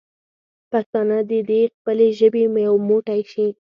[0.71, 3.45] پښتانه دې د خپلې ژبې لپاره یو موټی شي.